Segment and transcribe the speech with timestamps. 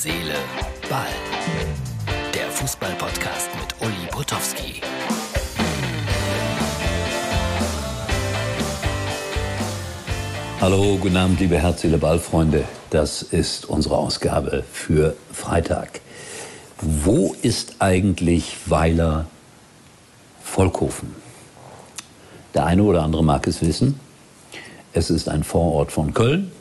[0.00, 0.36] Seele,
[0.88, 1.08] Ball.
[2.32, 4.80] Der Fußball-Podcast mit Uli Potowski.
[10.60, 12.64] Hallo, guten Abend, liebe Herz, Seele, Ball-Freunde.
[12.90, 16.00] Das ist unsere Ausgabe für Freitag.
[16.80, 19.26] Wo ist eigentlich Weiler
[20.44, 21.12] Volkhofen?
[22.54, 23.98] Der eine oder andere mag es wissen.
[24.92, 26.52] Es ist ein Vorort von Köln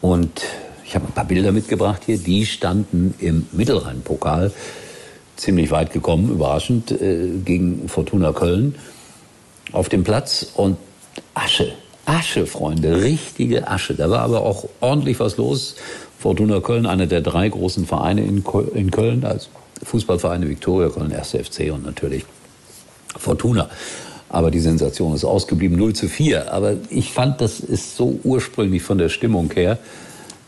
[0.00, 0.42] und
[0.86, 2.18] ich habe ein paar Bilder mitgebracht hier.
[2.18, 4.52] Die standen im Mittelrhein-Pokal
[5.36, 8.76] ziemlich weit gekommen, überraschend, äh, gegen Fortuna Köln
[9.72, 10.78] auf dem Platz und
[11.34, 11.72] Asche.
[12.04, 13.94] Asche, Freunde, richtige Asche.
[13.94, 15.74] Da war aber auch ordentlich was los.
[16.18, 19.48] Fortuna Köln, einer der drei großen Vereine in Köln, als
[19.82, 21.32] Fußballvereine Viktoria Köln, 1.
[21.32, 22.24] FC und natürlich
[23.18, 23.68] Fortuna.
[24.28, 26.52] Aber die Sensation ist ausgeblieben, 0 zu 4.
[26.52, 29.78] Aber ich fand, das ist so ursprünglich von der Stimmung her,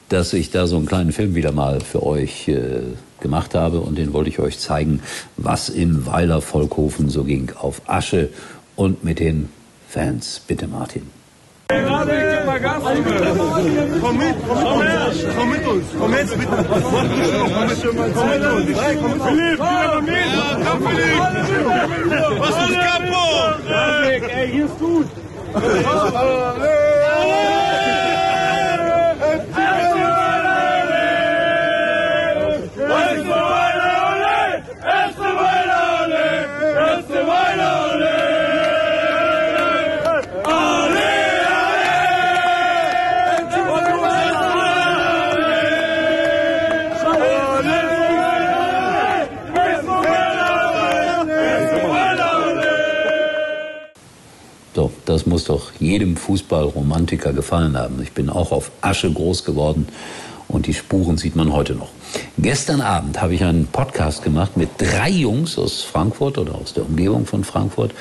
[0.09, 2.81] dass ich da so einen kleinen Film wieder mal für euch äh,
[3.21, 3.81] gemacht habe.
[3.81, 5.01] Und den wollte ich euch zeigen,
[5.37, 7.53] was in Weiler Volkhofen so ging.
[7.59, 8.31] Auf Asche
[8.77, 9.49] und mit den
[9.89, 10.41] Fans.
[10.47, 11.03] Bitte, Martin.
[11.71, 12.17] Komm mit,
[14.01, 14.37] komm mit,
[15.37, 16.65] komm mit uns, komm jetzt bitte.
[16.69, 17.09] Komm
[18.31, 18.67] mit uns.
[19.29, 20.25] Philipp, komm mit.
[20.65, 21.19] Komm Philipp.
[22.39, 23.69] Was ist kaputt?
[24.35, 25.07] Ey, hier ist gut.
[54.75, 58.01] So, das muss doch jedem Fußballromantiker gefallen haben.
[58.03, 59.89] Ich bin auch auf Asche groß geworden
[60.47, 61.89] und die Spuren sieht man heute noch.
[62.39, 66.87] Gestern Abend habe ich einen Podcast gemacht mit drei Jungs aus Frankfurt oder aus der
[66.87, 67.93] Umgebung von Frankfurt.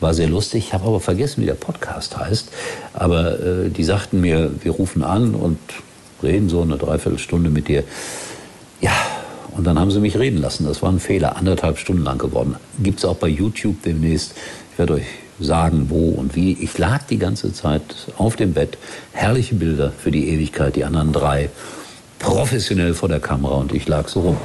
[0.00, 0.66] War sehr lustig.
[0.68, 2.50] Ich habe aber vergessen, wie der Podcast heißt.
[2.92, 5.58] Aber äh, die sagten mir, wir rufen an und
[6.22, 7.82] reden so eine Dreiviertelstunde mit dir.
[8.80, 8.92] Ja,
[9.56, 10.66] und dann haben sie mich reden lassen.
[10.66, 12.56] Das war ein Fehler, anderthalb Stunden lang geworden.
[12.80, 14.34] Gibt es auch bei YouTube demnächst.
[14.72, 15.06] Ich werde euch
[15.40, 16.52] sagen, wo und wie.
[16.60, 17.82] Ich lag die ganze Zeit
[18.16, 18.78] auf dem Bett.
[19.12, 21.50] Herrliche Bilder für die Ewigkeit, die anderen drei
[22.18, 24.36] professionell vor der Kamera und ich lag so rum.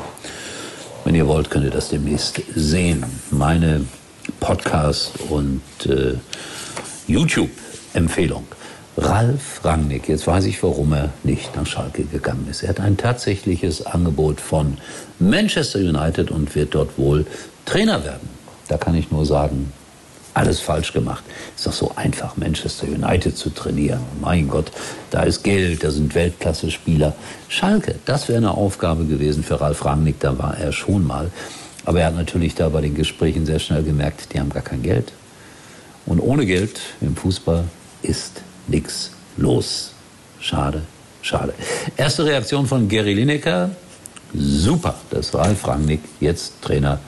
[1.05, 3.03] Wenn ihr wollt, könnt ihr das demnächst sehen.
[3.31, 3.85] Meine
[4.39, 6.15] Podcast- und äh,
[7.07, 8.45] YouTube-Empfehlung.
[8.95, 12.61] Ralf Rangnick, jetzt weiß ich, warum er nicht nach Schalke gegangen ist.
[12.61, 14.77] Er hat ein tatsächliches Angebot von
[15.17, 17.25] Manchester United und wird dort wohl
[17.65, 18.29] Trainer werden.
[18.67, 19.73] Da kann ich nur sagen,
[20.33, 21.23] alles falsch gemacht.
[21.55, 24.01] Ist doch so einfach, Manchester United zu trainieren.
[24.21, 24.71] Mein Gott,
[25.11, 27.15] da ist Geld, da sind Weltklasse-Spieler.
[27.49, 31.31] Schalke, das wäre eine Aufgabe gewesen für Ralf Rangnick, da war er schon mal.
[31.85, 34.81] Aber er hat natürlich da bei den Gesprächen sehr schnell gemerkt, die haben gar kein
[34.81, 35.11] Geld.
[36.05, 37.65] Und ohne Geld im Fußball
[38.01, 39.91] ist nichts los.
[40.39, 40.81] Schade,
[41.21, 41.53] schade.
[41.95, 43.69] Erste Reaktion von Gary Lineker.
[44.33, 46.99] Super, dass Ralf Rangnick jetzt Trainer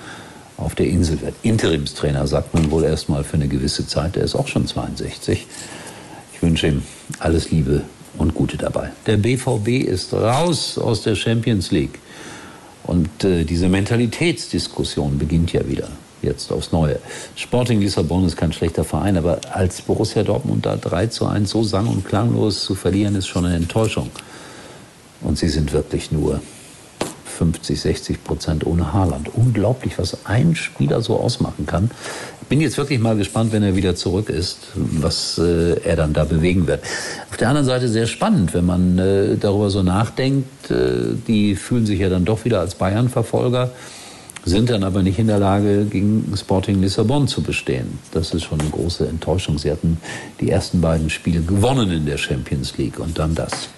[0.57, 1.35] auf der Insel wird.
[1.43, 4.15] Interimstrainer sagt man wohl erstmal für eine gewisse Zeit.
[4.17, 5.45] Er ist auch schon 62.
[6.33, 6.83] Ich wünsche ihm
[7.19, 7.81] alles Liebe
[8.17, 8.91] und Gute dabei.
[9.05, 11.99] Der BVB ist raus aus der Champions League.
[12.83, 15.89] Und äh, diese Mentalitätsdiskussion beginnt ja wieder
[16.21, 16.99] jetzt aufs Neue.
[17.35, 21.63] Sporting Lissabon ist kein schlechter Verein, aber als Borussia Dortmund da 3 zu 1 so
[21.63, 24.09] sang- und klanglos zu verlieren, ist schon eine Enttäuschung.
[25.21, 26.41] Und sie sind wirklich nur
[27.35, 29.29] 50, 60 Prozent ohne Haaland.
[29.33, 31.91] Unglaublich, was ein Spieler so ausmachen kann.
[32.47, 36.25] Bin jetzt wirklich mal gespannt, wenn er wieder zurück ist, was äh, er dann da
[36.25, 36.83] bewegen wird.
[37.31, 40.69] Auf der anderen Seite sehr spannend, wenn man äh, darüber so nachdenkt.
[40.69, 43.71] Äh, die fühlen sich ja dann doch wieder als Bayern-Verfolger
[44.45, 47.99] sind dann aber nicht in der Lage, gegen Sporting Lissabon zu bestehen.
[48.11, 49.57] Das ist schon eine große Enttäuschung.
[49.57, 49.97] Sie hatten
[50.39, 53.69] die ersten beiden Spiele gewonnen in der Champions League und dann das.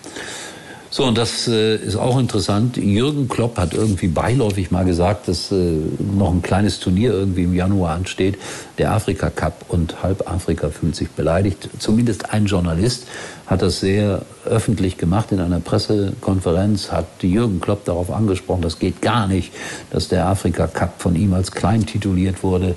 [0.89, 2.77] So, und das äh, ist auch interessant.
[2.77, 7.53] Jürgen Klopp hat irgendwie beiläufig mal gesagt, dass äh, noch ein kleines Turnier irgendwie im
[7.53, 8.37] Januar ansteht,
[8.77, 11.69] der Afrika Cup und halb Afrika fühlt sich beleidigt.
[11.79, 13.05] Zumindest ein Journalist
[13.47, 19.01] hat das sehr öffentlich gemacht in einer Pressekonferenz, hat Jürgen Klopp darauf angesprochen, das geht
[19.01, 19.51] gar nicht,
[19.89, 22.75] dass der Afrika Cup von ihm als klein tituliert wurde.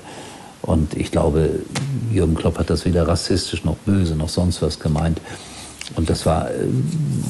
[0.61, 1.61] Und ich glaube,
[2.11, 5.19] Jürgen Klopp hat das weder rassistisch noch böse noch sonst was gemeint.
[5.95, 6.53] Und das war äh,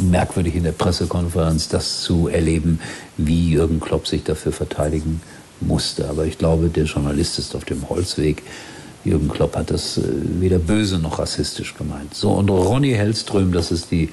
[0.09, 2.79] merkwürdig in der Pressekonferenz, das zu erleben,
[3.17, 5.21] wie Jürgen Klopp sich dafür verteidigen
[5.59, 6.09] musste.
[6.09, 8.43] Aber ich glaube, der Journalist ist auf dem Holzweg.
[9.03, 10.03] Jürgen Klopp hat das äh,
[10.39, 12.13] weder böse noch rassistisch gemeint.
[12.13, 14.09] So, und Ronny Hellström, das ist die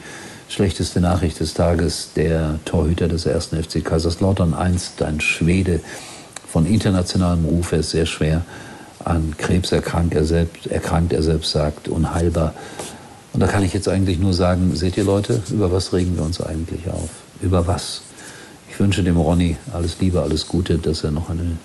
[0.48, 5.80] Schlechteste Nachricht des Tages, der Torhüter des ersten FC Kaiserslautern, einst ein Schwede
[6.50, 8.42] von internationalem Ruf, er ist sehr schwer
[9.04, 12.54] an Krebs erkrankt, er selbst, erkrankt, er selbst sagt, unheilbar.
[13.32, 16.24] Und da kann ich jetzt eigentlich nur sagen, seht ihr Leute, über was regen wir
[16.24, 17.10] uns eigentlich auf?
[17.40, 18.02] Über was?
[18.70, 21.58] Ich wünsche dem Ronny alles Liebe, alles Gute, dass er noch eine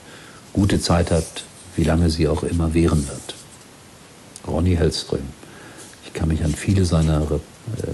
[0.51, 1.43] gute Zeit hat,
[1.75, 3.35] wie lange sie auch immer währen wird.
[4.47, 5.21] Ronny Hellström.
[6.05, 7.87] Ich kann mich an viele seiner äh,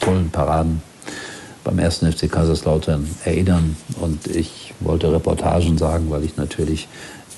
[0.00, 0.82] tollen Paraden
[1.64, 6.88] beim ersten FC Kaiserslautern erinnern und ich wollte Reportagen sagen, weil ich natürlich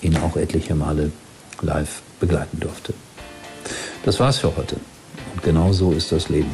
[0.03, 1.12] ihn auch etliche Male
[1.62, 2.93] live begleiten durfte.
[4.05, 4.77] Das war's für heute.
[5.37, 6.50] Und genau so ist das Leben.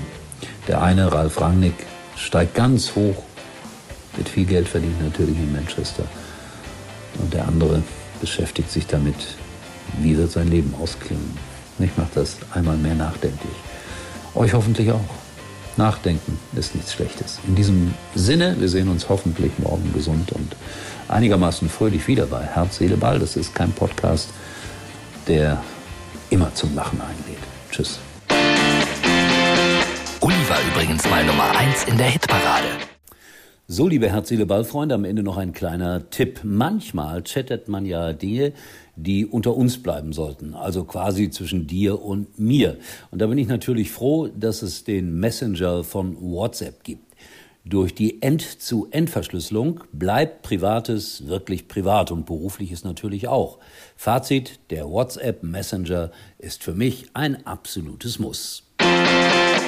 [0.67, 1.87] Der eine, Ralf Rangnick,
[2.17, 3.23] steigt ganz hoch,
[4.17, 6.03] mit viel Geld verdient natürlich in Manchester.
[7.19, 7.81] Und der andere
[8.21, 9.15] beschäftigt sich damit,
[10.01, 11.39] wie wird sein Leben ausklingen.
[11.79, 13.55] Ich mache das einmal mehr nachdenklich.
[14.35, 15.01] Euch hoffentlich auch.
[15.77, 17.39] Nachdenken ist nichts Schlechtes.
[17.47, 20.57] In diesem Sinne, wir sehen uns hoffentlich morgen gesund und
[21.09, 23.21] einigermaßen fröhlich wieder bei Herz, Seele, Ball.
[23.21, 24.31] Das ist kein Podcast,
[25.29, 25.63] der
[26.31, 27.39] immer zum Lachen einlädt.
[27.71, 28.01] Tschüss.
[30.43, 32.67] Uli war übrigens mal Nummer 1 in der Hitparade.
[33.69, 36.41] So, liebe Herz, Seele, Ball-Freunde, am Ende noch ein kleiner Tipp.
[36.43, 38.53] Manchmal chattet man ja Dinge,
[38.97, 42.79] die unter uns bleiben sollten, also quasi zwischen dir und mir.
[43.13, 47.15] Und da bin ich natürlich froh, dass es den Messenger von WhatsApp gibt.
[47.65, 53.59] Durch die End-zu-End-Verschlüsselung bleibt Privates wirklich privat und berufliches natürlich auch.
[53.95, 58.65] Fazit, der WhatsApp Messenger ist für mich ein absolutes Muss.